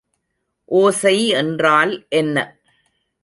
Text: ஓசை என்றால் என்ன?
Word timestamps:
ஓசை 0.71 1.27
என்றால் 1.27 2.05
என்ன? 2.09 2.37